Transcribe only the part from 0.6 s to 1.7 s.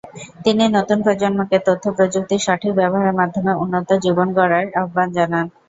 নতুন প্রজন্মকে